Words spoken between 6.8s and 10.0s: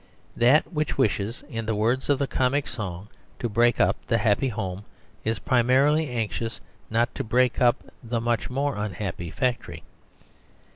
not to break up the much more unhappy factory.